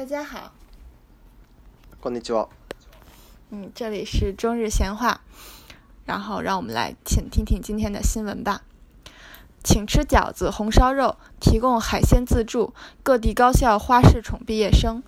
[0.00, 0.50] 大家好，
[2.02, 2.48] こんにちは。
[3.50, 5.20] 嗯，这里是中日闲话，
[6.06, 8.62] 然后让我们来请听听今天的新闻吧。
[9.62, 15.02] 请吃饺子、红烧肉，提供海鲜自助，各地高校花式宠毕业生。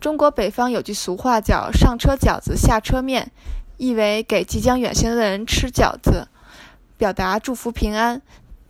[0.00, 3.32] 中国北方有句俗话叫“上车饺子，下车面”，
[3.80, 6.28] 意为给即将远行的人吃饺子，
[6.98, 8.20] 表达祝福平安、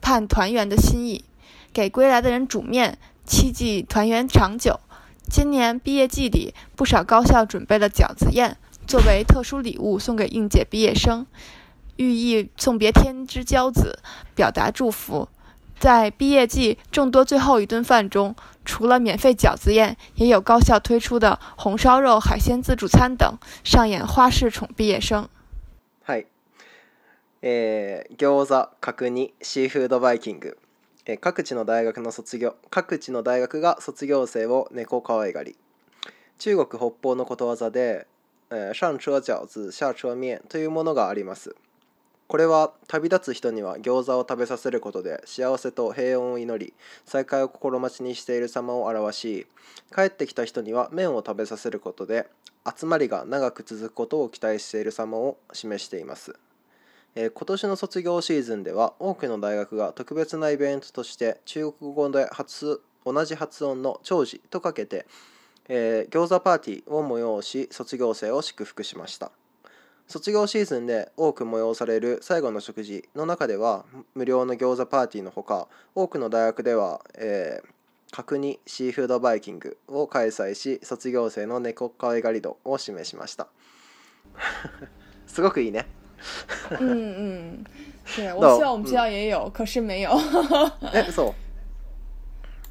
[0.01, 1.25] 盼团圆的心意；
[1.73, 4.79] 给归来的人煮面，期冀团圆长久。
[5.29, 11.27] 今年毕业季里，不少高校准备了饺子宴作为特殊礼物送给应届毕业生，
[11.97, 13.99] 寓意送别天之骄子，
[14.35, 15.29] 表达祝福。
[15.79, 25.29] 在毕业季众多最后一顿饭中，除了免费饺子宴，也有高校推出的红烧肉、海鲜自助餐等，上演花式宠毕业生。
[26.03, 26.25] 嗨，
[27.41, 27.47] 子、
[31.09, 35.57] え各地の大学の卒業各地の大学が卒業生を猫可愛がり
[36.39, 38.07] 中国北方のことわざで
[38.51, 41.55] 「えー、上車饺子下車面」というものがあります
[42.27, 49.47] これは旅立つ人には餃子を食べさせることで幸せと平穏を祈り再会を心待ちにしている様を表し
[49.95, 52.29] 帰ってきた人には麺を食べさせることで
[52.77, 56.35] 集まりが長く続くことを期待している様を示しています
[57.19, 65.07] えー、今年の卒業シーズンでは多くの大学が特別なイベントとして中国語で初同じ発音の長寿とかけて、
[65.71, 69.33] えー、餃子パーティーを催し卒業生を祝福しました
[70.09, 83.49] 卒業シーズンで多く催される最後の食事の中では無料の餃子パーティーのほか多くの大学では、えー、角煮シーフードバイキングを開催し卒業生の猫可愛がり度を示しました
[85.27, 86.06] すごくいいね
[86.81, 87.65] 嗯 嗯，
[88.17, 90.11] 对，我希望我们学校也有，可是没有。
[90.93, 91.33] え、そう。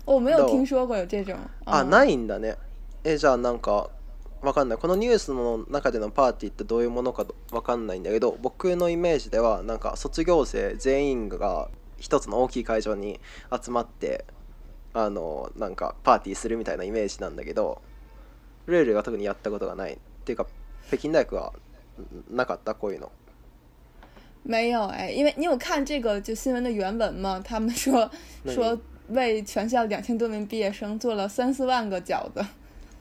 [0.05, 1.35] 我 没有听说过有这种。
[1.65, 2.57] あ、ないんだね。
[3.03, 3.89] え、じゃあなんか
[4.41, 4.77] わかんない。
[4.77, 13.19] このニュースの中でのパーティーってどういうものかわかんないんだけど、僕のイメージではなんか卒業生全員が一つの大きい会場に
[13.61, 14.25] 集まって。
[14.97, 17.81] あのなんかパーティーするみたいなイメージなんだけど
[18.65, 20.47] ルールが特にやったことがないっていうか
[20.87, 21.51] 北京大学は
[22.31, 23.11] なかったこういうの
[24.45, 27.41] 没有哎，因为你有看这个就新闻的原文吗？
[27.43, 28.09] 他们说
[28.45, 28.79] 说
[29.09, 32.45] 为全校两千多名毕业生做了三四万个饺子。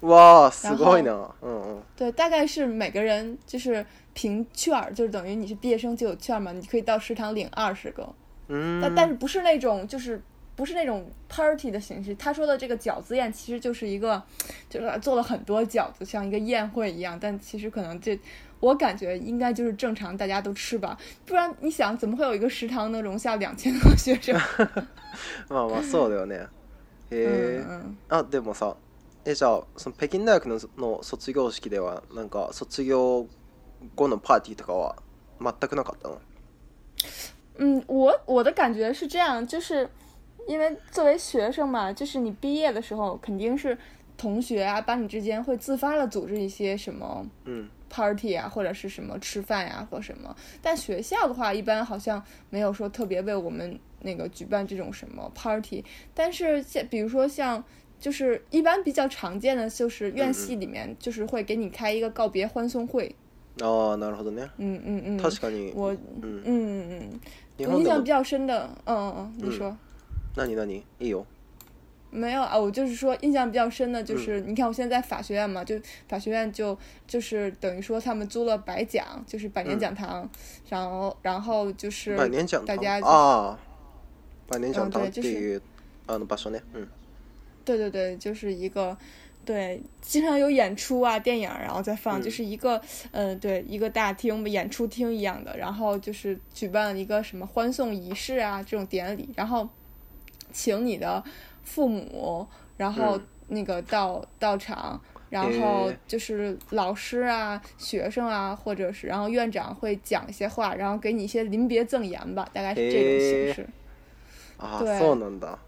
[0.00, 1.02] 哇，すごい
[1.42, 1.82] 嗯嗯。
[1.94, 3.84] 对，大概是每个人就是
[4.14, 8.08] 凭券儿，就是等于你是毕业生就有券嘛，你可以到食堂领二十个。
[8.48, 8.80] 嗯。
[8.80, 10.18] 但但是不是那种就是
[10.56, 12.14] 不是那种 party 的形式？
[12.14, 14.22] 他说的这个饺子宴其实就是一个，
[14.70, 18.18] 就是做了很多饺子，像一个宴会一样，但其实可能这。
[18.64, 24.34] 我感觉应该就是正常大家都吃吧，不然你想怎么会有一个食堂能容下两千多学生？
[25.50, 25.80] で
[28.40, 28.74] もさ、
[29.26, 33.26] えじゃあ、その北京大学のの卒業式ではなんか卒業
[33.94, 34.96] 後のパーティーとかは
[35.38, 36.18] 全くなかったの？
[37.58, 39.86] 嗯，我我的感觉是这样，就是
[40.46, 43.76] 因为作为学生嘛，就是你毕业的时候肯定是。
[44.16, 50.34] 同学啊，班里之间会自发的组织一些什么，嗯，party 啊，或者是什么吃饭呀，或什么。
[50.62, 55.84] 但学校的话，一般好像没有说特别为我们那个举办这种什么 party。
[56.14, 57.62] 但是像比如说像，
[57.98, 63.14] 就是一般比较常见的，就是院系里面就是会给你开一个告别欢送会。
[63.60, 64.48] 哦，なるほどね。
[64.58, 65.18] 嗯嗯嗯。
[65.18, 65.72] 確かに。
[65.74, 65.92] 我
[66.22, 67.20] 嗯嗯嗯，
[67.70, 69.76] 我印象比较深的，嗯嗯，你说。
[70.36, 71.24] 那你那你，一由。
[72.14, 75.74] 没有啊，我就是说印象比较深的，就是你看我现在在法学院嘛，就
[76.08, 80.28] 法学院就就是等于说他们租了百讲，就是百年讲堂，
[80.68, 83.58] 然后然后就是百年讲堂啊，
[84.48, 85.56] 百年讲堂对，就是
[86.06, 86.86] 啊，那把说的嗯，
[87.64, 88.96] 对对对，就是一个
[89.44, 92.80] 对，经常有演出啊，电影然后再放，就是一个
[93.10, 99.68] 嗯对，一个大厅，演出厅一样的，然后就是举办一个什么欢送仪式啊这种典礼，然后
[100.52, 101.24] 请你的。
[101.64, 105.00] 父母，然后那个到到场，
[105.30, 113.68] 然后就是老师啊、学生啊，或者是然后院长会讲一些话，然后给你一些临别赠言吧，大概是这种形式。
[114.56, 115.58] 啊，そうなんだ。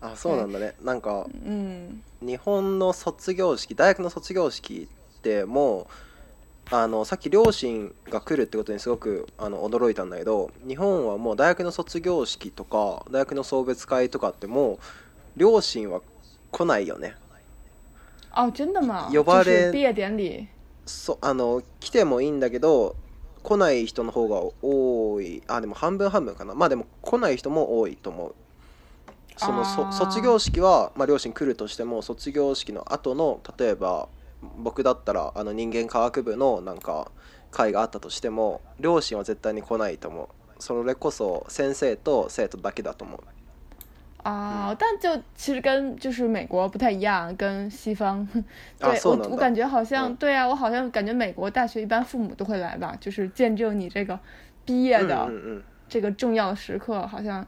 [0.00, 0.74] あ、そうなんだね。
[0.82, 4.88] なんか、う日本の卒業式、大学の卒業式
[5.18, 5.86] っても
[6.70, 14.78] うあのさっき両親が来るってことにすごくあの驚いたんだけど、日本はもう大学の卒業式とか大学の送別会とかってもう。
[15.36, 16.02] 両親は
[16.50, 17.14] 来ないよね。
[18.30, 19.10] あ、真的吗？
[19.12, 20.48] 呼ばれ毕业典礼。
[20.84, 22.96] そあの来てもいいんだけど
[23.44, 28.34] 来ない人の方が多いあでも半分半分かなまあでも来ない人も多いと思う
[29.36, 34.08] そのそ卒業式は、まあ、両親来るとしても卒業式の後の例えば
[34.58, 37.12] 僕だったらあの人間科学部のなんか
[37.52, 43.20] 会があったとしても両親は絶対に来ないと思うそれこそ先生と生徒だけだと思う
[44.22, 48.26] 啊，但就其实跟就是美国不太一样，跟西方，
[48.78, 54.18] 对我我感觉好像对啊，我好像感觉美国大学一般父母都会来吧，就是见证你这个
[54.64, 55.28] 毕业的
[55.88, 57.44] 这个重要时刻，好像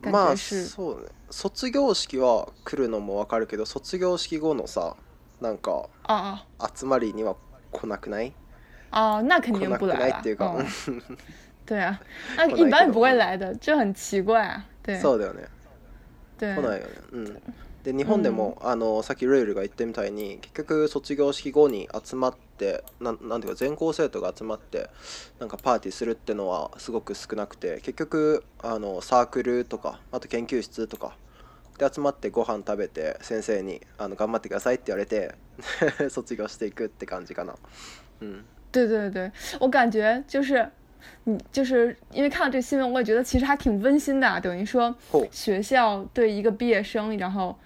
[0.00, 0.62] 感觉是。
[0.62, 0.66] 嘛，
[1.30, 4.96] 所以，卒業式は来るのもわかるけど、卒業式後のさ
[5.40, 7.36] なんか、ああ、集まりには
[7.70, 8.32] 来なくない？
[8.90, 10.20] 啊，那肯定不来呀。
[11.64, 12.00] 对啊，
[12.36, 14.64] 那一般不会来的，这很奇怪啊。
[14.82, 14.98] 对。
[16.44, 17.24] 来ないよね、うん、
[17.82, 24.88] で日本でも、あのさっきルールが言ってみたいに結局卒業式後に集まってななんていうか全校生徒が集まって
[25.38, 31.16] なんかパーティーするってのはすごく少なくて結局あのサークルとかあと研究室とか
[31.78, 35.34] で集まってご飯食べて先生にあの「頑張ってください」って言われて
[36.08, 37.54] 卒業していくって感じかな。
[38.20, 38.42] 嗯，
[38.72, 39.30] 对对对，
[39.60, 40.66] 我感觉就是
[41.24, 44.40] 嗯，就是因为看到这个新闻，我也觉得其实还挺温馨的。
[44.40, 44.94] 等于说，
[45.30, 47.56] 学校对一个毕业生，然后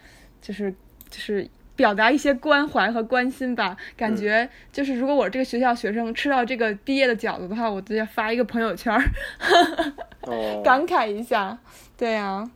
[0.41, 0.73] 就是
[1.11, 1.47] 就是
[1.77, 3.77] 表达一些关怀和关心吧。
[3.97, 8.93] 感觉就是，如果我这个学校学生吃到这个毕业的饺子的话，我直接发一个朋友圈，
[10.65, 11.59] 感慨一下。
[11.97, 12.51] 对呀。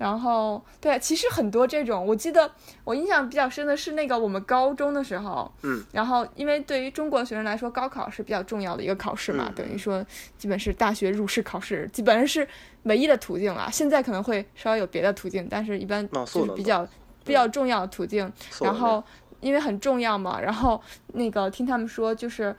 [0.00, 2.50] 然后，对，其实很多这种，我记得
[2.84, 10.02] 我印象比较深的是那个我们高中的时候，嗯，然后因为对于中国学生来说，高考是比较重要的一个考试嘛，等于说
[10.38, 12.48] 基本是大学入试考试，基本上是
[12.84, 13.68] 唯一的途径了。
[13.70, 16.88] 现在可能会稍微有别的途径，但是一般就是比较
[17.22, 18.32] 比较重要的途径。
[18.62, 19.04] 然后
[19.42, 22.56] 因为很重要嘛，然后那个听他们说就是。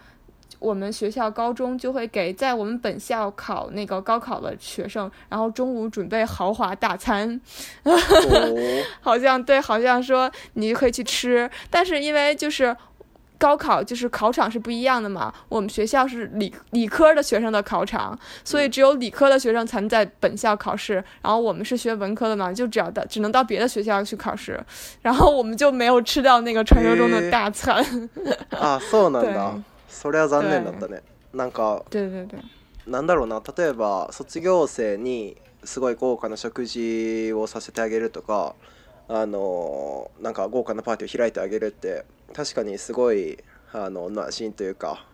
[0.59, 7.39] 我们学校高中就会给在我们本校考那个高考的学生，然后中午准备豪华大餐，
[9.01, 11.49] 好像对，好像说你可以去吃。
[11.69, 12.75] 但是因为就是
[13.39, 20.95] 高考就是考场是不一样的嘛，我们学校是理理科的学生的考场，所以只有理科的学生才能在本校考试。
[21.23, 24.59] 然后我们是学文科的嘛，就只要到只能到别的学校去考试，
[25.01, 27.83] 然后我们就没有吃到那个传说中的大餐
[28.59, 29.63] 啊，所以呢。
[29.91, 31.01] それは残念だったね
[31.33, 31.83] なんか
[32.87, 38.55] なんだろうな例えば卒業生にすごい豪華な食事をさせてあげるとか
[39.07, 43.37] あのなんか豪華なパーティーを開いてあげるって確かにすごい
[43.73, 45.05] あのなシーンというか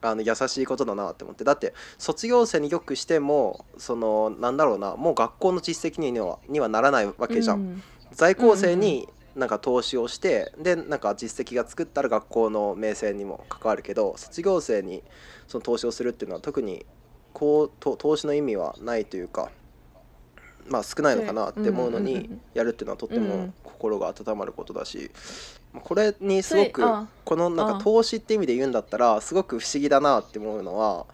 [0.00, 7.82] あの優しいことだなって思ってだって卒業生によくしてもそのなんだろうなもう学校の実績にはにはならないわけじゃん、うん、
[8.12, 15.02] 在校生になんか投資をしてでなんか実績が作ったら学校の名声にも関わるけど卒業生に
[15.48, 16.86] その投資をするっていうのは特に
[17.32, 19.50] こう投資の意味はないというか。
[20.66, 25.10] まあ、少ないのかなって思うのにやるっていうのはとっても心が温まることだし
[25.78, 26.82] これにすごく
[27.26, 31.04] このなんか投資って意味で言うんだったらすごく不思議だなって思うのは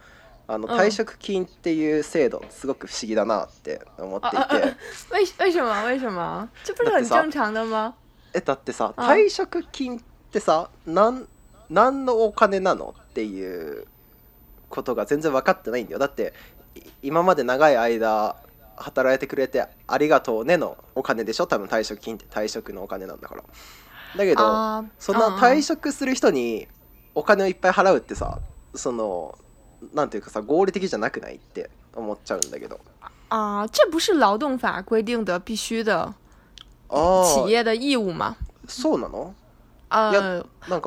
[0.46, 4.36] あの退職金っていう制度すごく不思議だなって思っていて。
[8.34, 10.00] えだってさ退職金っ
[10.32, 11.26] てさ何
[12.04, 13.86] のお金なのっていう
[14.68, 16.32] ことが全然分かってないんだよだって
[17.02, 18.36] 今まで長い間
[18.76, 23.42] 働いてくれてありがとうねのお金でしょ多分退職金って退職のお金なんだから
[24.16, 26.68] だけどそんな退職する人に
[27.14, 28.38] お金をいっぱい払うってさ
[28.74, 29.36] その
[29.94, 32.78] なんていうかさ合理的じゃなくないって思っちゃうんだけど
[33.30, 36.08] ああ这不是劳动法规定的必须的
[36.90, 38.36] 企业的义务嘛。
[38.66, 39.32] そうなの。
[39.88, 40.12] 啊，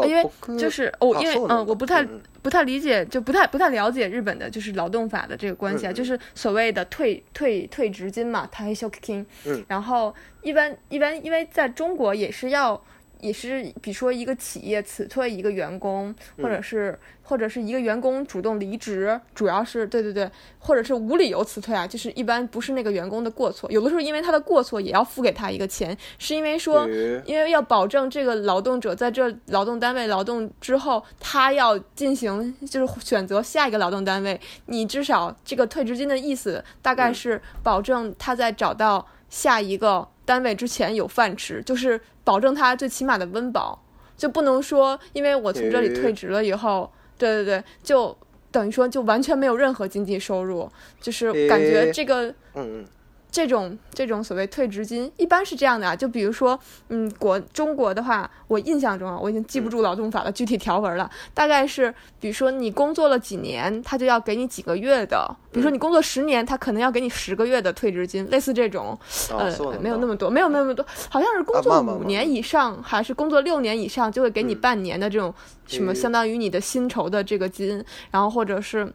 [0.08, 0.24] 因为
[0.58, 2.08] 就是哦，因为嗯，我不太
[2.42, 9.26] 不太理解，就不太不太了解日本的，就是劳动法的这个关系啊，就是所谓的退退退职金嘛，退직 금。
[9.68, 12.82] 然后一般一般因为在中国也是要。
[13.24, 26.86] 也是，比如说一个企业辞退一个员工，或者是或者是一个员工主动离职，主要是对对对，或者是无理由辞退啊，就是一般不是那个员工的过错，有的时候因为他的过错也要付给他一个钱，是因为说，
[27.26, 40.10] 因为要保证这个劳动者在这劳动单位劳动之后，他要进行就是选择下一个劳动单位，你至少这个退职金的意思大概是保证他在找到下一个。
[40.26, 43.78] 单位之前有饭吃，就是保证他最起码的温饱，
[44.18, 48.16] 就不能说因为我从这里退职了以后，对对对，就
[48.52, 50.70] 等于说就完全没有任何经济收入，
[51.02, 52.86] 就是感觉这个，嗯。
[53.34, 56.58] 这种这种所谓退职金，一般是这样的啊，就比如说，
[56.90, 61.10] 嗯，国中国的话，我印象中啊，我已经记不住劳动法的具体条文了。
[61.34, 68.96] 大概是，比如说你工作了几年，他就要给你几个月的，比如说你工作十年，他可能要给你十个月的退职金，类似这种，
[69.32, 75.34] 呃，没有那么多，没有那么多，好像是工作五年以上，还是工作六年以上，就会给你半年的这种
[75.66, 78.94] 什么，相当于你的薪酬的这个金，然后或者是。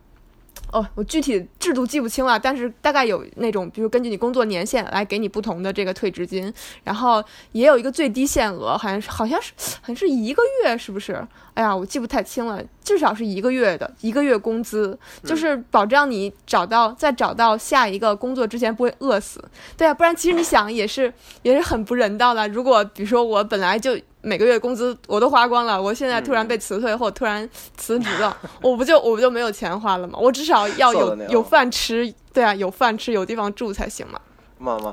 [0.72, 6.52] 哦，我具体制度记不清了，但是大概有那种，比如根据你工作年限来给你不同的这个退职金，
[6.84, 7.22] 然后
[7.52, 11.26] 也有一个最低限额，好像是好像是好像是一个月，是不是？
[11.58, 19.42] 哎呀，我记不太清了，至少是一个月的一个月工资，就是保障你找到在找到下一个工作之前不会饿死。
[19.76, 21.12] 对啊，不然其实你想也是
[21.42, 22.46] 也是很不人道了。
[22.48, 27.46] 如果比如说我本来就每个月工资我都花光了，我现在突然被辞退或突然
[27.76, 30.16] 辞职了，我不就我不就没有钱花了吗？
[30.22, 34.20] 我至少 要有有饭吃，对啊，有饭吃有地方住才行嘛。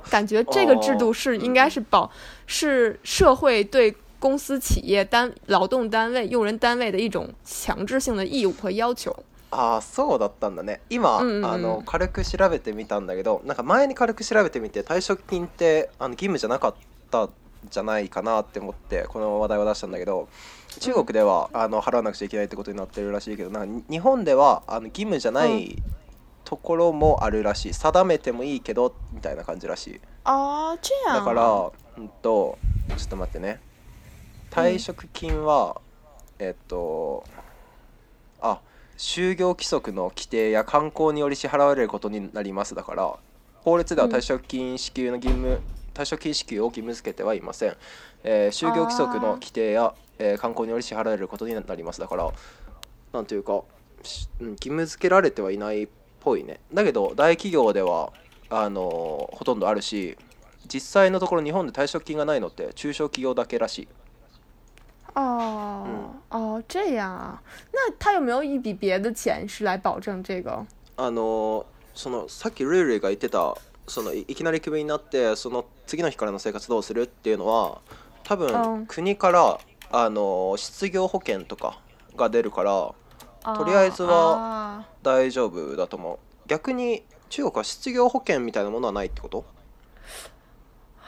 [0.10, 2.10] 感觉这个制度是应该是保
[2.48, 3.96] 是社会对。
[4.20, 9.12] 公司、企业、单劳動单位、用人单位的一种强制性的義務和要求。
[9.52, 16.76] ああそうだったんだね今、うんうん、あの軽く調べてみたんだけどなんか前に軽く調べてみて退職金ってあの義務じゃなかっ
[17.10, 17.30] た
[17.70, 20.28] じゃないかなって思ってこの話題を出したんだけど
[20.82, 25.78] 中国では、あの払わなくちゃいけないってことになってるらしいけどなんか日本ではあの義務じゃない、
[26.44, 32.58] ところもあるらしい定めてもいいけどみたいな感じらしいああだから、うんと
[32.98, 33.62] ちょっと待ってね
[34.56, 35.82] 退職金は、
[36.40, 37.26] えっと
[38.40, 38.62] あ
[38.98, 43.14] 就業規則の規定や慣行により支払われることになりますだから
[43.56, 45.60] 法律では退職金支給の義務、うん、
[45.94, 47.76] 退職金支給を義務付けてはいません、
[48.24, 52.32] えー、就業規則の規定や、えー、により支払われることになりますだから
[53.12, 53.56] なんというか、う
[54.42, 55.88] ん、義務付けられてはいないっ
[56.22, 58.14] ぽいねだけど大企業では
[58.50, 60.18] あのー、ほとんどあるし
[60.70, 63.88] 実際のところ日本で退職金がないのって中小企業だけらしい
[65.16, 67.42] 哦、嗯、哦，这样啊，
[67.74, 70.66] 那他有没有一笔别的钱是来保证这个？
[70.98, 73.56] あのそのさっきルールが言ってた
[73.88, 77.82] そのいきなりクビになってその次の日からの生活どうするっていうのは
[78.24, 79.60] 多分国から、
[79.92, 81.80] あの失業保険とか
[82.18, 82.94] が出るから
[83.54, 89.44] とりあえずは大丈夫だと思う逆に中国は失業保険みたいなものはないってこと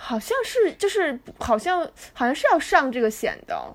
[0.10, 1.82] 好像是就是好像
[2.14, 3.74] 好像是要上这个险的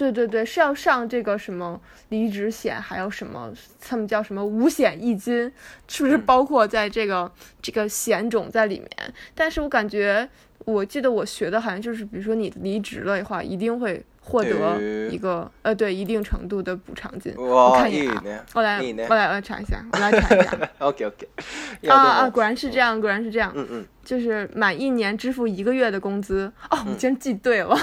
[0.00, 1.78] 对对对，是要上这个什么
[2.08, 5.52] 离职险，还有什么他们叫什么五险一金，
[5.88, 7.30] 是不是包括在这个
[7.60, 8.88] 这个险种在里面？
[9.34, 10.26] 但是我感觉，
[10.60, 14.02] 我记得我学的好像就是，比如说你离职了的话，一定会。
[14.30, 17.34] 获得一个呃，对一定程度的补偿金。
[17.36, 18.12] 我看一下，
[18.54, 20.52] 我来，我来，我来查一下，我来查一下。
[20.78, 21.28] OK OK。
[21.88, 23.52] 啊啊，果然是这样，果然是这样。
[23.56, 26.50] 嗯嗯，就是满一年支付一个月的工资。
[26.70, 27.76] 哦，你然记对了。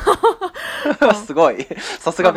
[1.26, 1.62] 四个亿，
[2.00, 2.36] 啥四个亿？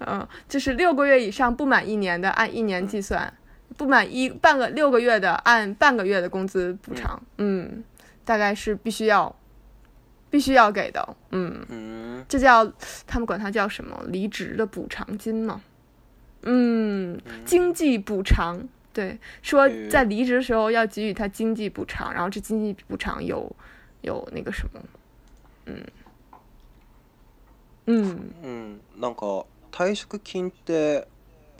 [0.00, 3.32] 嗯，就是六个月以上不满一年的按一年计算，
[3.76, 7.22] 不满一半个六个月的按半个月的工资补偿。
[7.38, 7.84] 嗯，
[8.24, 9.32] 大概是必须要。
[10.30, 12.64] 必须要给的，嗯，这叫
[13.06, 14.00] 他们管它叫什么？
[14.08, 15.60] 离职的补偿金嘛。
[16.42, 18.56] 嗯，经济补偿，
[18.92, 23.50] 对，说在离职的时候要给予他经济补偿，然后这经济补偿有
[24.02, 24.80] 有那个什么，
[25.66, 25.84] 嗯，
[27.86, 31.04] 嗯嗯，なんか退職金って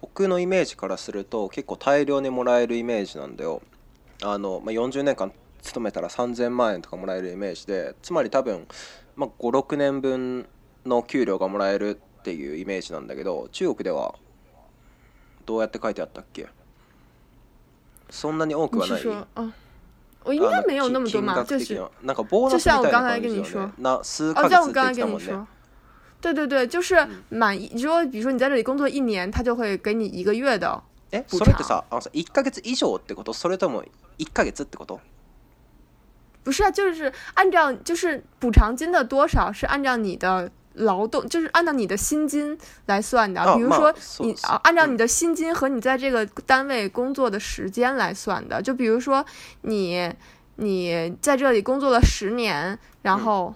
[0.00, 3.61] 僕のイメージからすると結構大量にもらえるイメージなんだよ。
[4.23, 8.67] あのま40年間勤めたら3000万円とかもらえるイメージでつまり多分、
[9.17, 10.47] まあ、56年分
[10.85, 14.14] の給料がもらえるっていうイメージなんだけど中国では
[15.47, 16.47] どうやって書いてあったっけ
[18.09, 19.02] そんなに多くはない。
[20.23, 25.47] 我应该没有那么多嘛，就是那个波，就像我刚才跟你说，那哦，像我刚才跟你说，
[26.21, 26.95] 对对对，就是
[27.31, 30.83] 满，如果比如说你在这里工作一年，他就会给你一个月的。
[31.26, 33.83] それってさ、あのさ、一ヶ月以上ってこと、それとも
[34.19, 35.00] 一ヶ月ってこと？
[36.42, 42.56] 不是啊，就是按照就是补偿金的多少是按照你的劳动，就是按照你的薪金
[42.87, 43.44] 来算的。
[43.56, 48.61] 比如说你啊、按照你的薪金和你在这个单位工作的时间来算的。
[48.62, 49.25] 就比如说
[49.62, 50.12] 你
[50.56, 53.54] 你在这里工作了十年，然后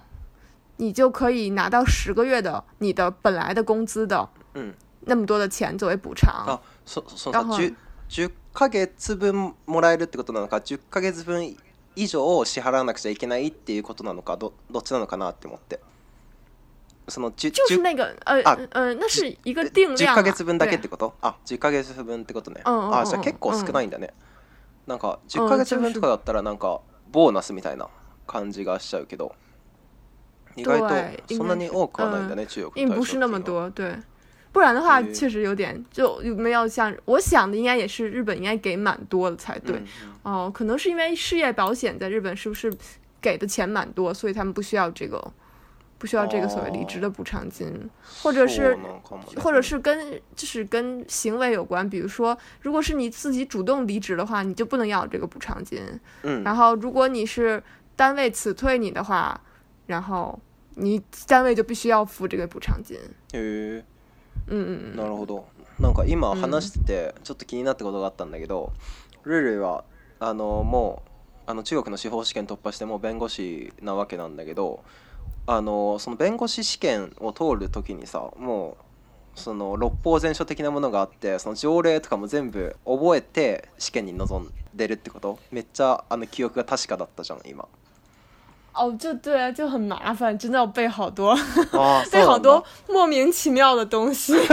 [0.77, 4.29] 你就可以拿到十个月的你的本来的工资的。
[4.53, 6.45] 嗯，那么多的钱作为补偿。
[6.47, 7.73] 哦，所所十
[8.07, 8.85] 十个月
[9.19, 9.33] 分
[9.65, 10.59] もらえるってことなのか？
[10.63, 11.55] 十月分。
[11.95, 15.79] 以上支払わなくちゃいけないっていうことなのかどどっちなのかなって思って。
[17.07, 17.57] その10か
[18.33, 21.13] 10月分だけってこと？
[21.21, 22.61] あ、10か月分ってことね。
[22.65, 24.11] あ、じゃあ結構少ないんだね。
[24.87, 27.87] なんか10か月分とかだったらなんかボーナスみたいな
[28.25, 29.35] 感じがしちゃうけど、
[30.55, 32.73] 意外とそんなに多くはないんだね中国。
[32.73, 32.95] 并
[34.55, 39.83] 不然的话，确实有点就有没有像我想的，应该也是日本应该给蛮多的才对
[40.23, 40.49] 哦。
[40.51, 42.71] 可能是因为失业保险在日本是不是
[43.21, 45.21] 给的钱蛮多，所以他们不需要这个，
[45.97, 47.67] 不需要这个所谓离职的补偿金，
[48.23, 48.77] 或者是
[49.37, 51.87] 或者是跟就是跟行为有关。
[51.89, 55.81] 比如说，如果是你自己主动离职的话，你就不能要这个补偿金。
[56.23, 57.61] 嗯，然后如果你是
[57.97, 59.37] 单位辞退你的话，
[59.87, 60.39] 然后
[60.75, 62.97] 你单位就必须要付这个补偿金。
[63.33, 63.83] 嗯。
[64.47, 65.47] うん、なるほど
[65.79, 68.71] なんか今話しててちょっと気になったことがあったんだけど、
[69.23, 69.83] うん、ルールは
[70.19, 71.09] あのもう
[71.47, 74.83] あの中国の司法試験突破してもう弁護士なわけなんだけど
[75.47, 78.77] あのその弁護士試験を通る時にさも
[79.35, 87.67] うその六法全書的なものがあってその条例とかも全部覚えて試験に臨んでるってことめっちゃあの記憶が確かだったじゃん今。
[88.75, 91.35] 哦，就对，就很麻烦，真的要背好多，
[91.71, 94.35] 哦、 背好多莫名其妙的东西。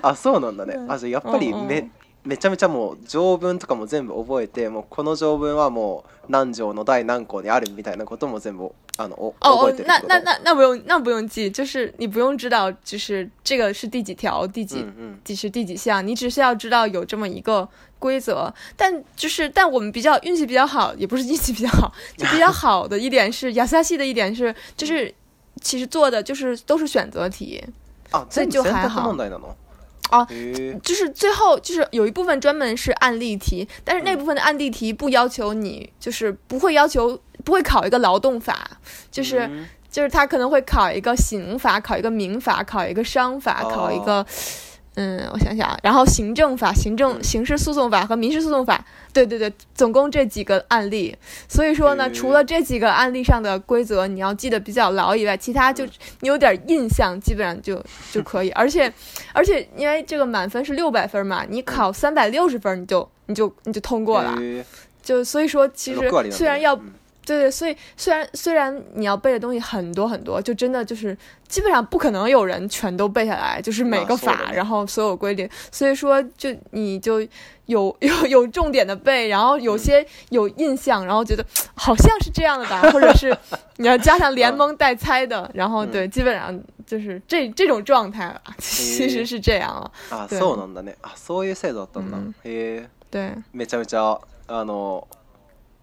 [0.00, 0.78] あ、そうなんだね。
[0.88, 1.90] あ、じゃやっぱりめ、うんうん、
[2.24, 14.84] めちゃめちゃもう条文とかも全部覚えて、もうこの条文はもう何条の第何項にあるみたいなことも全部啊，哦哦那那那那不用，那不用记，就是你不用知道，就是这个是第几条，第几
[15.24, 17.66] 第是第几项，你只需要知道有这么一个
[17.98, 18.52] 规则。
[18.76, 25.12] 但就是，但我们比较运气比较好，也不是运气比较好，就比较好的一点是亚萨系的一点是，就是
[25.62, 27.64] 其实做的就是都是选择题
[28.10, 29.14] 啊，以就还好。
[30.10, 30.28] 哦，
[30.82, 37.18] 就是最后就是有一部分专门是案例题，但是那部分的案例题不要求你，就是不会要求。
[37.44, 38.68] 不会考一个劳动法，
[39.10, 39.48] 就是
[39.90, 44.24] 就是他可能会考一个刑法，考一个民法，考一个商法，考一个
[44.94, 51.16] 嗯，我想想，然后行政法、行政刑事诉讼法和民事诉讼法，对对对，总共这几个案例。
[51.48, 55.84] 所以说呢，除了这几个案例上的规则你要记得比较牢以外，其他就
[56.20, 57.82] 你有点印象基本上就
[58.12, 58.50] 就可以。
[58.52, 58.92] 而且
[59.32, 64.36] 而且因为这个满分是六百分嘛，你考三百六十分你就你就你就通过了，
[65.02, 66.78] 就所以说其实虽然要。
[67.26, 75.48] 对对，所以虽然虽然你要背的东西很多很多，就真的就是基本上不可能有人全都背下来，就是每个法，然后所有规律。
[75.70, 77.20] 所以说，就你就
[77.66, 81.44] 有有有重点的背，然后有些有印象，然后觉得
[81.76, 83.36] 好像是这样的吧，或者是
[83.76, 89.90] 你要加上连蒙带猜的，然后对，基本上就是这这种状态其实是这样了。
[90.10, 90.94] 啊，そうなんだね。
[91.02, 92.18] 啊，そういう制度だったんだ。
[92.44, 92.88] へえ。
[93.10, 93.20] 对。
[93.54, 95.06] めちゃめちゃあの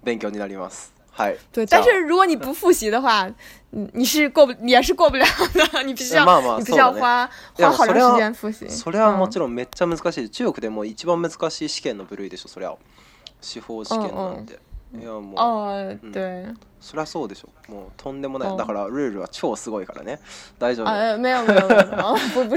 [0.04, 0.99] 勉強になります。
[1.20, 1.66] 嗨，对。
[1.66, 2.98] 但是如果你不复习的
[3.72, 5.84] 你是不也是不了的。
[5.84, 7.28] 你必要、まあまあ、你必要花、
[7.58, 7.84] ね、花好
[8.70, 10.30] それはもちろんめっちゃ難しい。
[10.30, 12.48] 中国でも一番難しい試験の部類でしょ。
[12.48, 12.78] それは
[13.42, 14.60] 司法試験なんで。
[14.98, 15.34] いやもう。
[15.36, 16.54] ああ、对。
[16.80, 17.50] そりゃそうでしょ。
[17.70, 18.58] もうとんでもない。
[18.58, 20.22] だからルールは超すごいからね。
[20.58, 20.88] 大丈夫。
[20.88, 21.44] あ、没有
[22.34, 22.56] 不不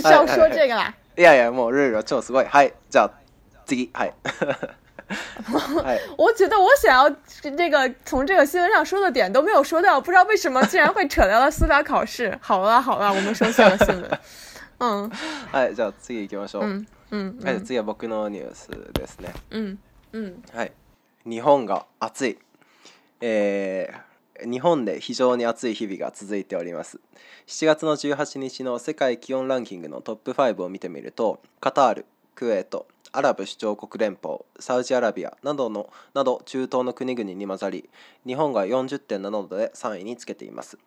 [1.16, 2.44] いやいや、もうルールは超すごい。
[2.44, 3.12] はい、じゃあ
[3.66, 4.14] 次はい。
[6.16, 7.16] 我觉得我想要
[7.56, 12.36] 这个从这个新闻上说的点都没有说到，不知道为什么竟然会扯到了司法考试。
[12.40, 14.10] 好了好了，我们收下了新闻。
[14.78, 15.10] 嗯，
[15.52, 16.86] はい、じゃあ次行きましょう。
[17.44, 19.82] はい、次は僕のニュースですね。
[20.54, 20.72] はい。
[21.24, 22.38] 日本が暑い。
[23.20, 26.98] えー、日本で非常に暑い日々が続いております
[27.46, 37.88] 7月の18日の世界気温ランキングのトップ5を見てみるとカタールクウェートアラブ首長国連邦サウジアラビアなどのなど中東の国々に混ざり
[38.26, 40.78] 日本が40.7度で3位につけています、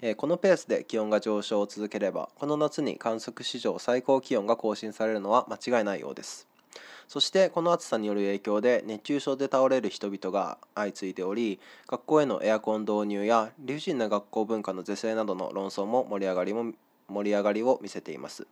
[0.00, 6.46] えー、このペースで気温が上昇を続ければこの夏に観測史上最高気温が更新されるのは間違いないようです
[7.08, 16.72] そしてこの暑さによる影響で熱中症で倒れる人々が相次いでおり学校へのエアコン導入や理不尽な学校文化の是正などの論争も盛り上がりも
[17.12, 18.46] 盛り上がりを見せています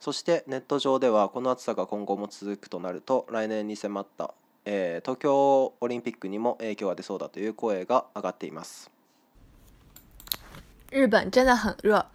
[0.00, 8.90] そしてネット上ではこの暑さが今後も続くとなると来年に迫った、えー、東京オリンピックにも影響が出そうだという声が上がっています
[10.90, 12.06] 日本真的很热。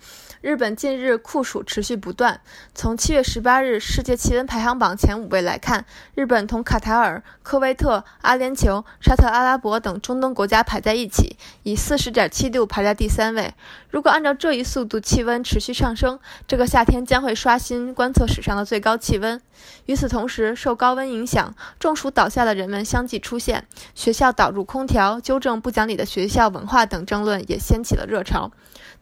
[0.41, 2.41] 日本近日酷暑持续不断。
[2.75, 13.53] 从七月十八日世界气温排行榜前五位来看，日本同卡塔尔、科威特、阿联酋、沙特阿拉伯等中东国家排在一起，以四十点七度排在第三位。
[13.89, 19.41] 如果按照这一速度气温持续上升，这个夏天将会刷新观测史上的最高气温。
[19.85, 28.51] 与此同时，受高温影响，中暑倒下的人们相继出现，学校导入空调、纠正不讲理的学校文化等争论也掀起了热潮。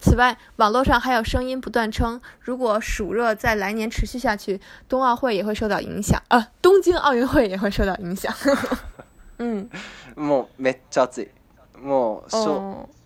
[0.04, 8.34] 此外，网络上还有声音不断称，如果暑热在来年持续下去，冬奥会也会受到影响啊，东京奥运会也会受到影响。
[9.40, 9.70] 嗯，
[10.18, 11.30] もうめっちゃ暑い。
[11.82, 12.36] もうし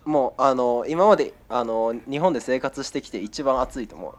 [0.04, 4.14] もうあの今まであの日本で生活してきて一番暑いと思う。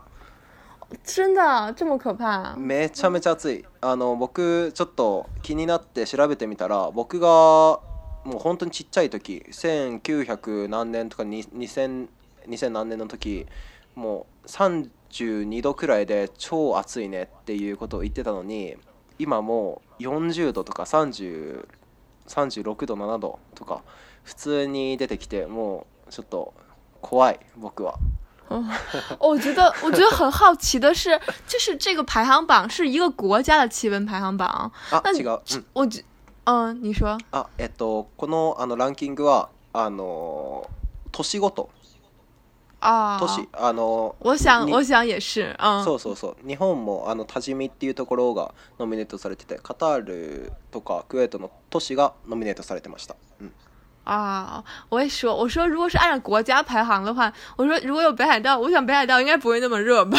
[1.04, 2.56] 真的这么可怕？
[2.56, 3.66] めちゃめちゃ暑い。
[3.82, 7.28] あの僕ちょっと気になって調べてみたら、僕が
[8.24, 12.08] もう本当にちっちゃい時、1900何年とか2 0 0
[12.50, 13.46] 2000何年の時
[13.96, 18.76] もう32度くらいで超暑いねっていうことを言ってたのに
[19.20, 21.68] 今もう40度とか30
[22.28, 23.84] 36度7度とか
[24.24, 26.54] 普通に出てきてもうちょっと
[27.02, 27.96] 怖い僕は。
[28.50, 31.12] 哦，我觉得，我觉得很好奇的是，
[31.48, 34.50] 就是这个排行榜是一个国家的气温排行榜。
[34.90, 35.40] あ、違う。
[35.54, 36.04] 嗯、我觉，
[36.46, 37.16] 嗯，你说。
[37.30, 40.68] あ、えっとこのあのランキングはあの
[41.12, 41.70] 年ごと
[42.82, 53.52] 都市あの我想我想也是、そうそうそう日本もあの多治見っていうところがノミネートされててカタールとかクウェートの都市がノミネートされてました、うん、
[54.06, 60.18] 啊，我也说，我说如果是按照国家排行的话，我说如果有北海道，我想北海道应该不会那么热吧。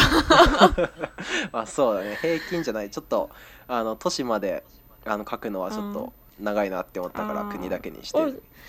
[1.51, 3.29] まあそうだね、平均じゃない、ちょっと
[3.67, 4.63] あの都市まで
[5.05, 8.19] あの書くのはちょっと長いなって思ったから、国だけにして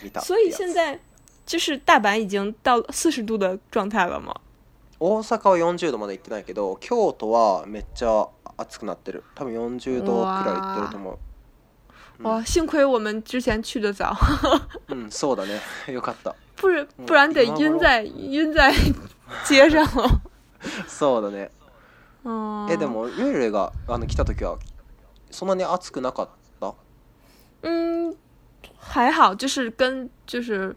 [0.02, 0.22] みた。
[0.22, 0.98] 所以现在。
[1.44, 4.34] 就是大阪已经到四十度的状态了吗？
[4.98, 5.16] 大阪
[5.60, 9.24] は四十度まで行ってないけど、京都はめっちゃ暑くなってる。
[9.34, 11.18] 多分四十度くらい行ってると思う。
[12.22, 14.14] 哇，幸亏我们之前去的早。
[14.88, 15.60] 嗯， そうだね、
[15.92, 16.34] よかった。
[16.56, 18.72] 不然不然得晕在晕在
[19.46, 20.20] 街上了。
[20.86, 21.50] そうだね。
[22.70, 24.56] えでもがあの来た時は
[25.32, 26.28] そんなに暑くなかっ
[26.60, 26.72] た。
[27.64, 28.14] うん、
[28.78, 30.76] 还好，就是跟就是。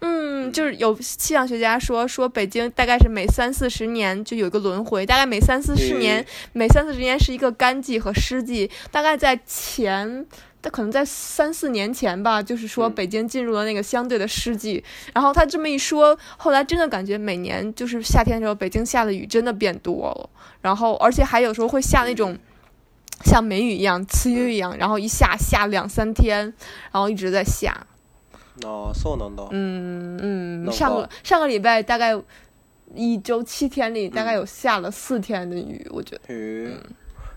[0.00, 8.70] 嗯，就是有气象学家说说北京大概是每三四十年就有一个轮回，大概每三四十年，每三四十年是一个干季和湿季。
[8.90, 10.26] 大概在前，
[10.60, 14.84] 他可能在三四年前吧，就是说北京进入了那个相对的湿季。
[15.14, 20.28] 然后他这么一说，后来真的感觉每年就是夏天的时候，北京下的雨真的变多了。
[20.60, 22.36] 然后而且还有时候会下那种
[23.24, 26.52] 像梅雨一样、呲雨一样，然后一下下两三天，
[26.92, 27.86] 然后一直在下。
[28.64, 29.44] ああ、そうなんだ。
[29.50, 32.16] 嗯嗯，上个上个礼拜大概
[32.94, 36.22] 一周七天里，大概有下了四天的雨，我觉得。
[36.32, 36.76] へえ。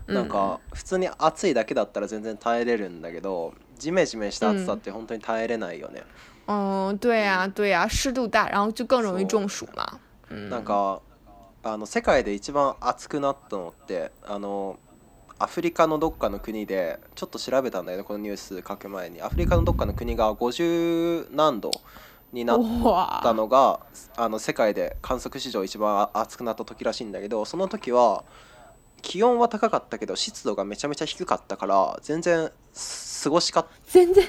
[0.06, 6.02] なんか普通に暑いだけだったら全然耐えれるんだけど、ジメジメした暑さって本当に耐えれないよね。
[6.48, 9.98] うん、对呀、对呀、湿度大、然后就更容易中暑嘛。
[10.48, 11.00] なんか
[11.62, 14.78] あの世界で一番暑くなったのってあの。
[15.42, 21.70] アフリカのどっかの国でちょっと調べたんだよねこのニュース書く前にアフリカのどっかの国が50何度
[22.32, 22.58] になっ
[23.22, 23.80] たのが
[24.18, 28.22] あの世界で観測史上一番暑くなった時らしいんだけどその時は
[29.00, 32.50] 気温は高かったけど湿度がめちゃめちゃ低かったから全然
[33.22, 34.24] 過ごしか全然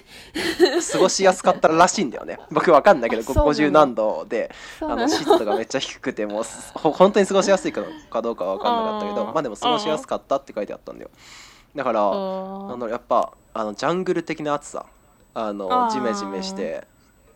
[0.92, 4.52] 過ごしやすかったらしいんだよね 僕わかんないけど50何度で
[4.82, 7.84] あの湿度がめっちゃ低くてもう本当 に過ごしやすいか
[8.22, 11.10] どうかは分かんなかったけどまあでも過ごしやすかったって書いてあったんだよ
[11.76, 14.86] だからあのやっぱあのジャングル的な暑さ
[15.34, 16.86] あのジメジメして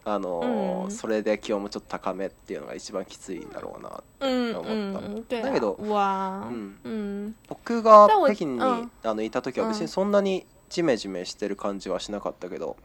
[0.08, 12.76] あの、うん、それで気温もちょっと高めっていうのが一番きついんだろうなって思った、うん、だけど、うん、僕が北京にあのいた時は別にそんなにジメジメしてる感じはしなかったけど。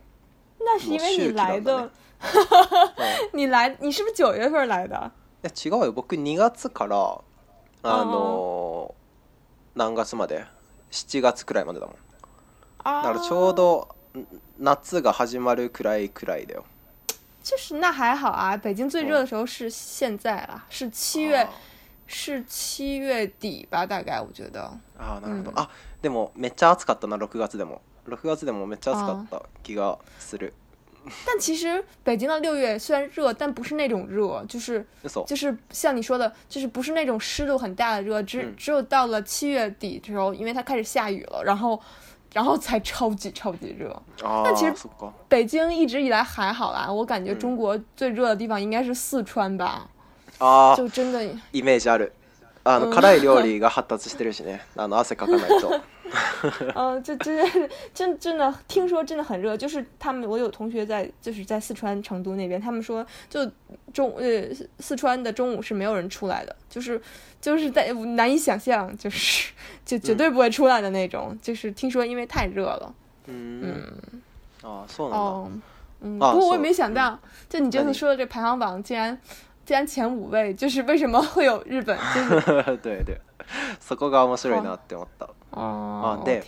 [0.60, 1.90] 那是因为你来的，
[3.32, 5.10] 你来，你是不是九月份来的？
[5.42, 5.92] いや違うよ。
[5.92, 7.20] 僕2月から
[7.82, 8.94] あの
[9.74, 10.44] 何月まで
[10.90, 11.96] 7月くらいまでだもん。
[12.84, 13.88] だからちょうど
[14.58, 16.64] 夏が始まるくらいくらいだよ。
[17.42, 21.48] 就是那还好啊，北京最热的时候是现在啦，是七月。
[22.12, 24.62] 是七月底吧，大概我觉得。
[24.98, 25.52] 啊，なるほど。
[25.62, 25.66] 嗯、
[26.02, 27.16] でもめっちゃ暑かったな。
[27.16, 30.52] 六月でも、六月でもめっちゃ暑かった気がする。
[31.24, 34.84] 但其实北京的六月虽然热，但不是那种热，就是
[35.26, 41.80] 就是像你说的，就是不是那种湿度很大的热，只、只有到了七月底的时候，因为它开始下雨了，然后
[42.34, 43.94] 然后才超级超级热。
[44.18, 44.74] 但其实
[45.28, 49.88] 北京一直以来还好啦，我感觉中国最热的地方应该是四川吧。
[50.76, 51.20] 就真的，
[51.52, 52.12] 印象ある。
[52.62, 54.60] あの辛い料理が発達してるしね。
[54.76, 55.74] あの汗かかないと。
[56.74, 59.56] あ、就真的，真真的，听说真的很热。
[59.56, 63.48] 就是他们，我有同学在，就是在四川成都那边，他们说，就
[63.94, 64.44] 中呃
[64.80, 67.00] 四川的中午是没有人出来的，就是
[67.40, 69.52] 就是在难以想象，就是
[69.86, 71.36] 就绝对不会出来的那种。
[71.40, 72.94] 就是听说因为太热了。
[73.26, 73.84] 嗯。
[74.62, 75.50] 啊，哦，
[76.02, 79.18] 嗯，不过我也没想到，就你这次说的这排行榜竟然。
[79.70, 83.16] 既然前五位就是为什么会有日本， 就是对对、
[83.78, 85.26] そこが面白いなって思った。
[85.52, 86.42] ああで、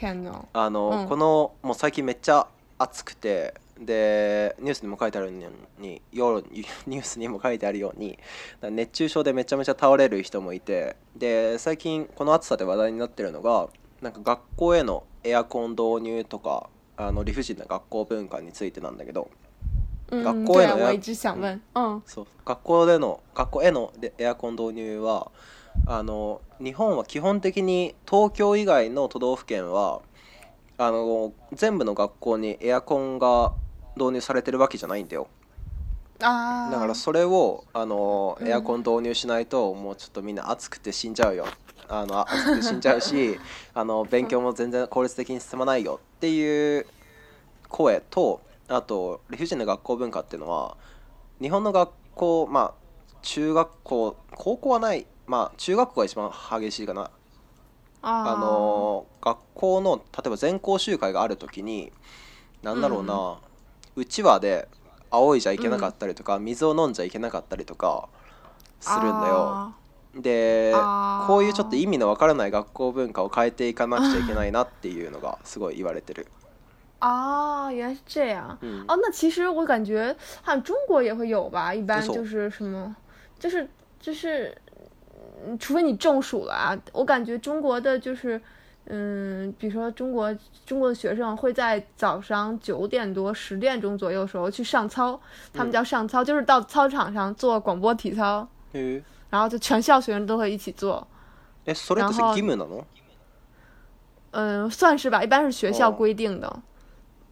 [0.53, 3.55] あの、このもう最近めっちゃ暑くて。
[3.79, 8.17] で ニュースにも書いてあるように夜ニュースにも書いてあるように
[8.61, 19.31] 熱中症でめちゃめちゃ倒れる人もいてで最近この暑さで話題になってるのがなんか学校へのエアコン導入とかあの理不尽な学校文化についてなんだけど
[20.21, 25.33] 学校への、エア、直想そう学校での学校へのエアコン導入は
[25.87, 30.03] あの日本は基本的に東京以外の都道府県は
[30.77, 33.55] あの全部の学校にエアコンが
[33.97, 35.29] 導入されてるわけじゃないんだよ。
[36.25, 41.47] あだからそれをあのエアコン導入しないと、もうちょっとみんな暑くて死んじゃうよ
[41.89, 43.39] あの暑くて死んじゃうし
[43.75, 46.87] あの勉強も全然効率的に進まないよっていう
[47.69, 50.77] 声とあと理不尽な学校文化っていうのは
[51.41, 52.75] 日本の学校ま
[53.11, 57.11] あ中学校高校はないまあ中学校が一番激しいかな
[58.05, 61.93] あの学校の例えば全校集会がある時に
[62.63, 63.39] 何だろうな、
[63.97, 64.69] うちわで
[65.11, 68.09] 仰いじゃいけなかったりとか、うん、水を飲んじゃいけなかったりとか
[68.81, 69.75] するんだよ。
[70.21, 70.73] で
[71.29, 76.27] こういうちょっと意味のわからない学校文化を変えていかなくちゃいけないなっていうのがすごい言われてる。
[77.03, 78.49] 哦，原来是这样。
[78.87, 82.95] 哦，那其实我感觉好像中国也会有吧，一般就是什么，
[83.39, 83.69] 就是
[84.01, 84.57] 就是，
[85.45, 86.79] 嗯，除非你中暑了啊。
[86.93, 88.41] 我感觉中国的就是，
[88.87, 90.33] 嗯，比如说中国
[90.65, 95.21] 中国的学生会在早上九点多十点钟左右的时候去上操，
[95.53, 98.49] 他们叫上操，就是到操场上做广播体操。
[98.75, 99.03] 嗯。
[99.29, 101.05] 然后就全校学生都会一起做。
[101.65, 102.85] えそれって義務なの？
[104.33, 106.63] 嗯，算是吧，一般是学校规定的。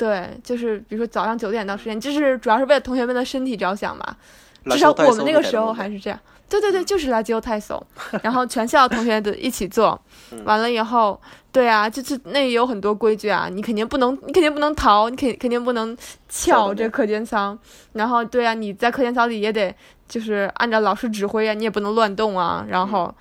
[0.00, 4.16] 对，就是比如说早上九点到十点，就是主要是为了同学们的身体着想吧。
[4.64, 6.18] 至少我们那个时候还是这样。
[6.48, 7.80] 对对对，就是垃圾操太怂，
[8.22, 9.98] 然后全校同学都一起做，
[10.44, 11.20] 完了以后，
[11.52, 15.96] 对啊，就是那也有很多规矩啊，你肯定不能，你肯定不能逃，你肯肯定不能
[16.28, 17.56] 翘这课间操，
[17.92, 19.72] 然后对啊，你在课间操里也得
[20.08, 23.14] 就是按照老师指挥啊，你也不能乱动啊，然后。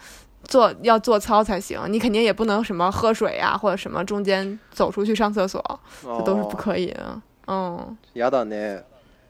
[0.50, 5.62] 做要做操才行，你肯定也不能什么喝水呀，或者什么中间走出去上厕所，
[6.02, 7.22] 这都是不可以的。
[7.48, 8.82] 嗯，压你。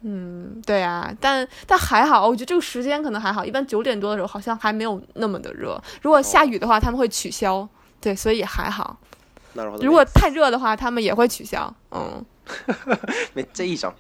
[0.02, 3.44] 嗯，对呀，但但还好，我觉得这个时间可能还好。
[3.44, 5.80] 一般九点多的时候好像还没有那么的热。
[6.02, 7.68] 如果下雨的话，他们会取消。
[8.00, 8.98] 对，所以还好。
[9.82, 11.72] 如果太热的话，他们也会取消。
[11.92, 12.24] 嗯。
[13.36, 13.94] 没这一张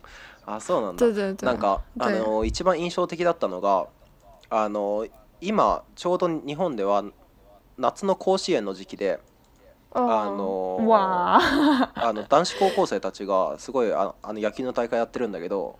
[0.45, 1.45] 啊，送了对对对。
[1.51, 3.87] 那个，あの一番印象的だったのが
[4.49, 5.05] あの。
[5.41, 7.01] 今ちょうど日本では
[7.77, 9.19] 夏の甲子園の時期で
[9.91, 10.77] あの
[11.95, 15.77] あの男子高校生たちがすごいああの野球の大会やってるんだけど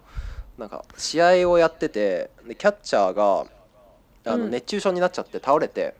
[0.57, 3.45] なんか試合をやっててでキャッチャーが
[4.31, 5.93] あの熱中症になっちゃって倒れて、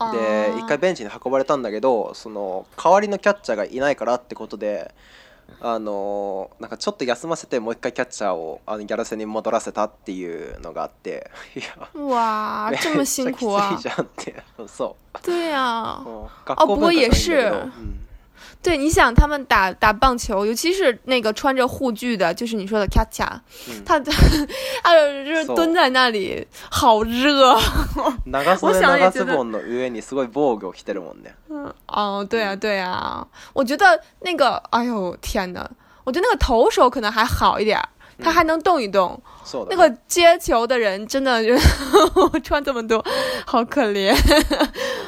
[0.00, 4.94] うん、で一回ベンチに運ばれたんだけどその代わりのキャッチャーがいないからってことで
[5.60, 13.78] あのなんかちょっと休ませてもう一回キャッチャーをあのギャラ戦に戻らせたっていうのがあっていや うわー这么辛苦啊
[14.66, 17.72] そう对啊、 うん、学校文化じ啊、不过也是、う
[18.62, 23.40] 对，你想他们打打棒球，尤其是那个穿着护具的，就是你说的恰，卡，
[23.84, 27.52] 他，他呦，就是蹲在那里，好热。
[28.62, 29.34] 我想也觉得。
[31.48, 35.68] 嗯哦，对啊对啊，我觉得那个，哎呦天哪，
[36.04, 37.80] 我觉得那个投手可能还好一点。
[38.22, 39.20] 他还能动一动，
[39.68, 41.54] 那个接球的人真的就
[42.40, 43.04] 穿这么多，
[43.46, 44.12] 好可怜。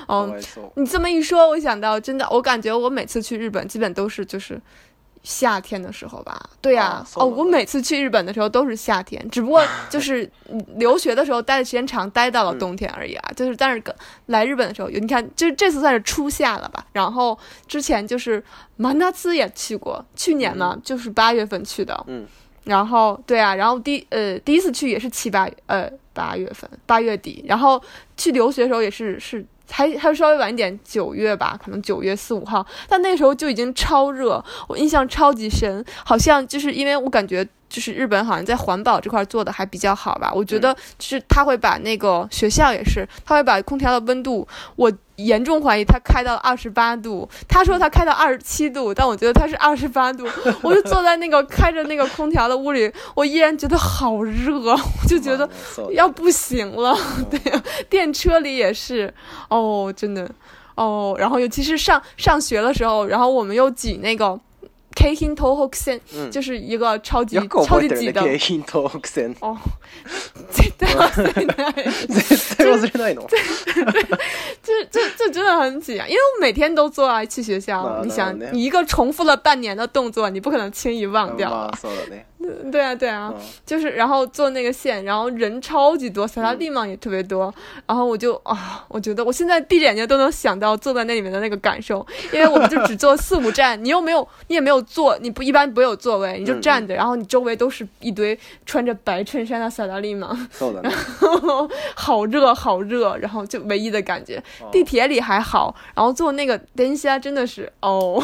[0.08, 0.34] 嗯，
[0.74, 4.60] 你这么一说，我想到真的，我感觉我每次去日本基本都是就是
[5.22, 6.40] 夏天的时候吧？
[6.60, 10.28] 对呀，哦，我每次去日本的时候都是夏天，只不过就是
[10.76, 13.32] 留学的时候待的时间长，待到了冬天而已啊。
[13.36, 13.80] 就是但是
[14.26, 16.84] 来日本的时候，你看，就这次算是初夏了吧？
[16.92, 17.38] 然后
[17.68, 18.42] 之前就是
[18.76, 22.26] 马纳兹也去过，去年呢就是八月份去的，嗯。
[22.66, 27.80] 然后，对啊，然后第呃第一次去也是七八呃八月份八月底，然后
[28.16, 37.46] 去留学的时候也是是还还稍微晚一点九月吧，可能九月四五号，但那时候就已经超热，我印象超级深，好像就是因为我感觉。
[37.68, 40.30] 就是日本好像在环保这块做的还比较好吧？
[40.34, 47.28] 我觉得就是他会把那个学校也是，他会把空调的温度，我严重怀疑他开到二十八度。
[47.48, 50.26] 他说他开到二十七度，但我觉得他是二十八度。
[50.62, 54.76] 我就坐在那个开着那个空调的屋里，我依然觉得好热，我
[55.08, 55.48] 就觉得
[55.92, 56.96] 要不行了。
[57.30, 57.40] 对，
[57.90, 59.12] 电车里也是，
[59.48, 60.28] 哦，真的，
[60.76, 64.38] 哦，然后尤其是上上学的时候，然后我们又挤那个。
[64.96, 66.00] k i n Tohok 线
[66.32, 68.22] 就是一个超级超级挤的。
[69.40, 69.56] 哦，
[70.50, 73.38] 绝对忘不掉，对
[74.62, 78.00] 这这这真的很挤啊，因为我每天都坐去学校。
[78.02, 81.70] 你想，你一个重复了半年的动作，你不可能轻易忘掉。
[82.70, 83.32] 对啊，对啊，
[83.64, 87.52] 就是然后坐那个线，然后人超级多，萨拉丽玛也特别多，
[87.86, 100.28] 然后我就啊，我觉得我现在闭着眼睛都能想到坐在那里面的那个感受，因为我们就只坐四五站，你又没有，你也没有坐，你不一般不会有座位，你就站着，然后你周围都是一堆穿着白衬衫的萨拉丽玛。
[100.58, 108.22] 好 好热好热，然后就唯一的感觉，地铁里还好，然后坐那个电车真的是哦，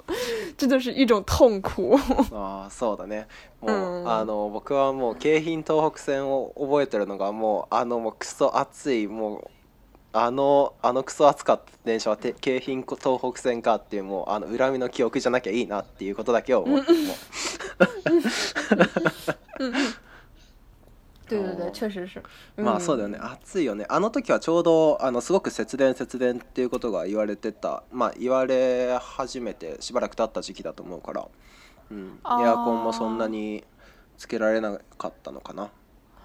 [0.58, 1.98] 真的是一种痛苦
[2.34, 3.24] 啊，そうだね。
[3.60, 9.46] もう、うん、あの僕はもう京浜東北線を覚えてるのがもうあのもうクソ暑いもう
[10.12, 16.98] あのあのクソ暑かった電車はて京浜東北線かっていうもうあの恨みの記憶じゃなきゃいいなっていうことだけを思っても。
[21.28, 21.72] 对对对，
[22.06, 22.22] 是。
[22.56, 23.84] まあそうだよね、暑いよね。
[23.88, 31.26] あの時はちょうどあのすごく節電節電っていうことが言われてた、まあ言われ始めてしばらく経った時期だと思うから。
[31.90, 32.10] うん、エ
[32.46, 33.64] アコンもそんなに
[34.18, 35.70] つけられなかったのかな、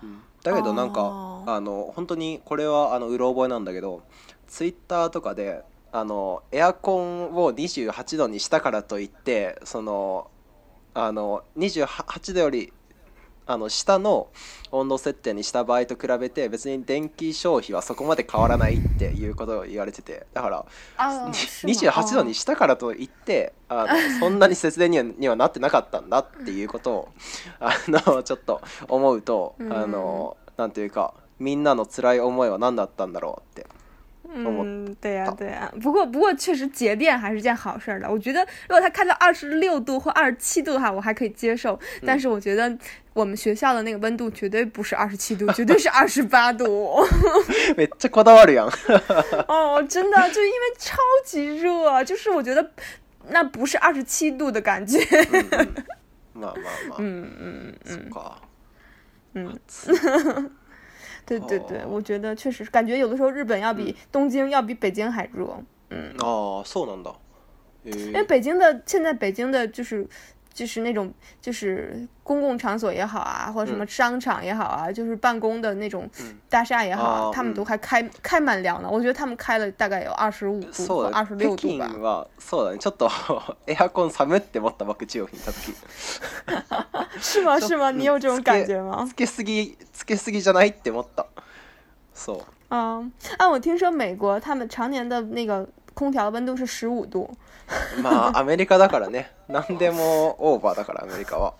[0.01, 4.03] うん、だけどなんかあの本当にこれはあのうろ覚えなんだけど
[4.47, 10.29] ツイッターとかであのエアコンを28度にしたからといってその
[10.93, 12.73] あの28度より
[13.47, 14.27] あの下の
[14.71, 20.65] 温度設定にした場合と比べて別に電気消費はそこまで変わらないっていうことを言われててだから
[20.97, 27.09] 28度にしたからといってあのそんなに節電にはにはなってなかったんだっていうことを
[27.59, 33.67] あのちょっと思うとあのなというかみんなの辛い思いは何だったんだろうって
[34.33, 35.71] 嗯，对呀，对呀。
[35.81, 38.09] 不过，不过确实节电还是件好事儿的。
[38.09, 41.77] 我觉得，如果它开到二十六度或二十七度话，我还可以接受。
[42.05, 42.77] 但是，我觉得
[43.13, 46.93] 我们学校的那个温度绝对不是二十七度，绝对是二十八度。
[47.75, 48.65] 没这刮到二呀！
[49.49, 52.71] 哦，真的，就因为超级热，就是我觉得
[53.29, 54.97] 那不是二十七度的感觉。
[56.33, 56.53] 那嘛
[56.87, 59.43] 嘛，嗯嗯嗯，嗯
[60.13, 60.51] 嗯。
[61.39, 65.47] 对对对，我觉得确实感觉有的时候日本要比东京要比北京还热，
[65.89, 66.13] 嗯。
[66.19, 67.19] 哦，涩南岛，
[67.83, 70.05] 因为北京的现在北京的就是。
[70.53, 71.11] 就是那种，
[71.41, 76.09] 就是公共场所也好啊，或者什么商场也好啊，就是办公的那种
[76.49, 78.89] 大厦也好，他们都还开开满凉呢。
[78.91, 81.87] 我觉得他们开了大概有二十五度、二十六度吧。
[81.87, 81.93] 是
[87.43, 87.59] 吗？
[87.59, 87.91] 是吗？
[87.91, 89.05] 你有这种感觉吗？
[89.07, 91.25] つけすぎつけすぎじゃないって思った。
[92.69, 95.67] 嗯，啊，我听说美国他们常年的那个。
[95.95, 97.29] 空調温度是十五度。
[98.01, 101.53] まあアメリカだからね、何でもオーバーだからアメリカは。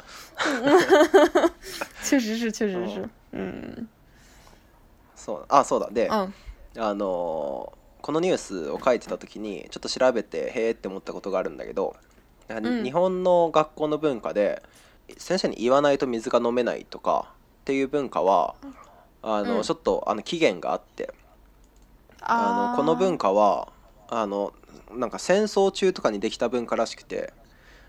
[2.04, 3.10] 确实是，确实是。
[3.34, 3.88] 嗯。
[5.16, 6.28] そうあそうだで、あ
[6.94, 11.96] のこのニュースを書いてた時にちょっと調べてへえって思ったことがあるんだけど、
[12.50, 14.64] 日本の学校の文化で
[15.18, 17.28] 先生に言わないと水が飲めないとか
[17.62, 18.56] っていう文化は
[19.22, 21.14] あの、ちょっとあの起源があって
[22.22, 23.71] あのこの文化は
[24.12, 24.54] あの
[24.94, 27.34] なんか戦争中とかにできた文化らしくて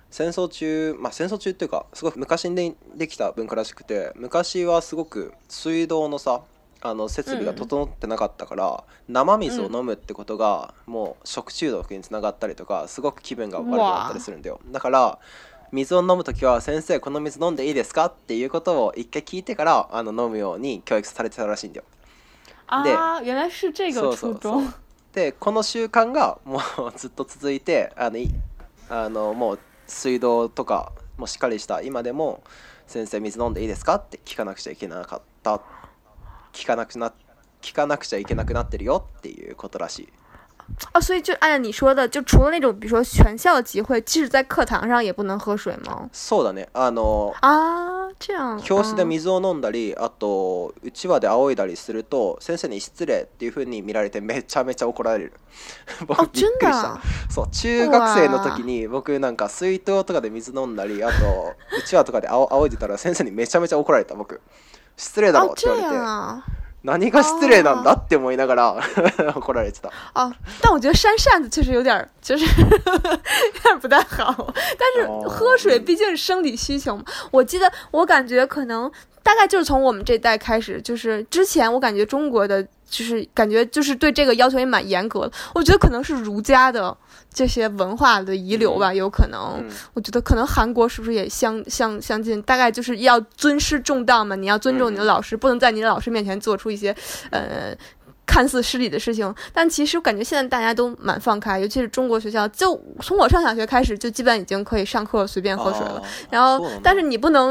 [0.08, 6.42] 戦争中まあ戦争中っていうかすごく昔にできた文化らしくて昔はすごく水道のさ
[6.80, 15.18] あの設備が整ってなかったから、うん、生水を飲むってことが、うん、もう食中毒につながったりとかすごく気分が悪くなったりするんだよだから
[15.72, 21.84] 水を飲む時は「先生この水飲んでいいですか?」っていうことを一回聞いてからあの飲むように教育されてたらしいんだよ。
[22.66, 22.82] あ
[23.20, 24.16] あ原来是这个初衷。
[24.16, 24.81] そうそうそう
[25.12, 28.18] でこの習慣がもうずっと続いてあの
[28.88, 32.42] あのもう水道とかもしっかりした今でも
[32.86, 35.60] 「先生水飲んでいいですか?」って聞かなくちゃいけなかった
[36.52, 37.12] 聞かなくな
[37.60, 40.12] 聞かなくちゃいけなくなってるよっていうことらしい。
[40.94, 46.08] 哦，所以就按照你说的，就除了那种比如说全校集会，即使在課堂上也不能喝水吗？
[46.12, 46.66] そうだね。
[46.72, 48.60] あのあー、这样。
[48.62, 55.32] 教室で水を飲んだり、あとうちわで仰いだりすると先生に失礼っていう風に見られてめちゃめちゃ怒られる。
[56.06, 56.98] 僕びっくりした。
[57.30, 64.40] そう、中学生の時に僕なんか水筒とかで水飲んだり、あとうちわとかであお仰いでたら先生にめちゃめちゃ怒られた僕。
[64.96, 66.61] 失礼だろって言われて。
[66.84, 67.62] 何が失礼？
[67.62, 68.80] なんだって思いながら
[69.36, 69.90] 怒られてた。
[70.14, 72.08] あ、但我觉得扇扇子确实有点、礼？
[72.28, 73.88] 何为失礼？
[73.88, 73.96] 何为失礼？
[74.02, 75.78] 何为失礼？
[75.78, 75.78] 是为失礼？
[75.78, 76.42] 何为失礼？
[76.42, 76.86] 何为失礼？
[77.32, 78.46] 何为失礼？
[78.48, 78.90] 何为失
[79.22, 86.94] 大概就是从我们这代开始，就是之前我感觉中国的就是感觉就是对这个要求也蛮严格的，我觉得可能是儒家的
[87.32, 89.64] 这些文化的遗留吧，有可能。
[89.94, 92.42] 我觉得可能韩国是不是也相相相近？
[92.42, 96.94] 大概就是要尊师重道嘛，你要尊重你的老师，不能在你的老师面前做出一些，
[97.30, 97.74] 呃。
[98.26, 106.02] 看似失礼的事情，但其实我感觉现在大家都蛮放开，尤其是中国学校，就从我上小学开始，就基本已经可以上课随便喝水了。
[106.30, 107.50] 然后，但是你不能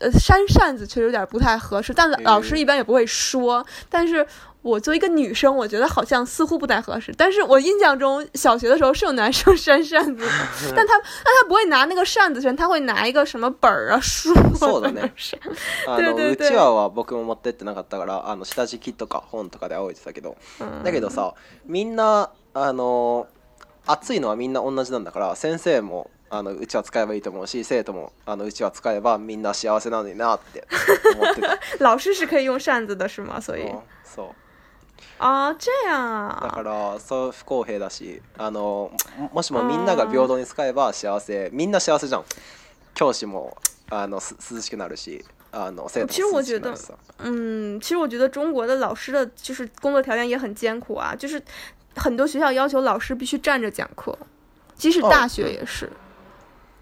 [0.00, 3.64] 呃扇扇子，确实有点不太合适，但老师一般也不会说。
[3.88, 4.26] 但是。
[4.62, 7.14] 我作为一个女生，我觉得好像似乎不太合适。
[7.16, 10.26] 但是我印象中小学的时候是有男生扇扇子
[10.74, 14.32] 但他，但他不会拿那个扇子扇，他会拿一个什么本儿啊书。
[14.58, 15.12] 对对对。
[15.16, 15.40] 扇。
[15.96, 16.32] 对对。
[16.36, 20.36] うちはは僕も持ってってなかったから、あの下地機とか本とかで煽ってたけど、
[20.82, 21.34] だけどさ、
[21.66, 23.26] みんなあの
[23.86, 30.66] 暑いのはみんな同じなんだから、先生もあのうちは使えばいいと思うし、生徒もあのうちは使えばみんな幸せなのになって、
[31.78, 33.38] 老师是可以用扇子的是吗？
[33.40, 33.70] 所以。
[34.04, 34.30] そう。
[35.18, 38.92] あじゃあだからそう不公平だし、あの
[39.32, 42.24] もしもみんなが平等に使えば幸せ、みんな幸せじゃん。
[42.94, 43.56] 教師も
[43.90, 46.12] あのす涼しくなるし、あの生活。
[46.14, 46.74] 其实我觉得，
[47.18, 51.42] 嗯，其实我觉得中国的老师的就是工作条件也很艰苦啊，就是
[51.96, 54.16] 很多学校要求老师必须站着讲课，
[54.76, 55.90] 即使大学也是。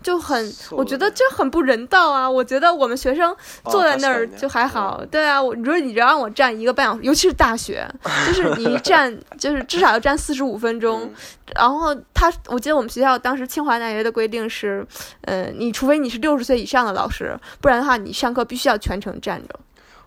[0.05, 2.28] 就很，我觉得这很不人道啊！
[2.28, 3.34] 我觉得我们学生
[3.64, 5.42] 坐在那儿就还好，对啊。
[5.42, 7.88] 我你说你让我站一个半小时，尤其是大学，
[8.26, 11.11] 就是你一站就是至少要站四十五分钟。
[11.57, 14.86] 然后他，我记得我们学校当时清华大学的规定是，
[15.22, 19.59] 呃，你除非你是六十岁以上的老师，不然的话你上课必须要全程站着。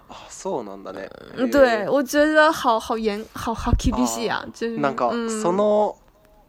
[0.09, 1.09] 啊，そうなんだね。
[1.37, 4.77] 嗯，对我觉得好好严，好好厳しい啊，就是。
[4.77, 5.09] なんか
[5.41, 5.95] その。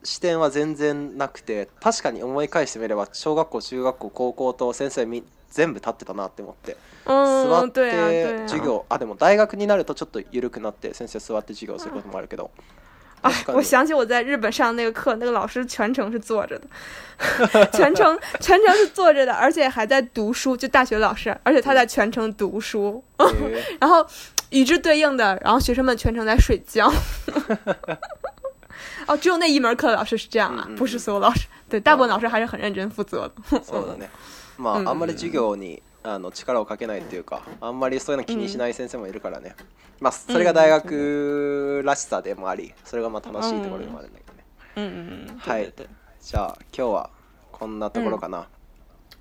[0.05, 12.51] 視点は全然なくて確かに思い返してみれば小学校中学校高校と先生み全部立ってたなって思って座って授業あでも大学になるとちょっと緩くなって先生座って授業することもあるけど。
[13.21, 16.65] 哎，我想起我在日本上那个课，那个老师全程是坐着的，
[17.75, 23.03] 全程全程是坐着的，而且还在读书，就大学老师，而且他在全程读书，
[23.81, 24.07] 然后
[24.51, 26.89] 与之对应的，然后学生们全程在睡觉。
[29.07, 31.47] 哦，只有那一门课的老师是这样あ、不是所有老师。
[31.69, 33.35] 对，大部分老师还是很认真负责的。
[33.61, 34.09] そうだね。
[34.59, 39.55] まあ、あんまり授業にあの力をかけないっていうか、あんまりそういうの気にしない先生もいるからね。
[40.01, 45.29] まあ、それが大学らしさでもあり、それがまあ楽しいところでもあるんだけどね。
[45.39, 45.73] はい。
[46.21, 47.11] じゃあ今日は
[47.53, 48.47] こんなところかな。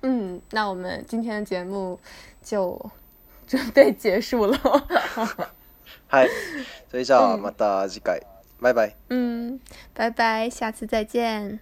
[0.02, 1.98] 嗯，那我们今天的节目
[2.42, 2.78] 就
[3.46, 4.58] 准备结束了。
[6.08, 6.30] はい。
[6.90, 8.24] それじゃあまた次回。
[8.60, 9.58] 拜拜，嗯，
[9.94, 11.60] 拜拜，下次再见。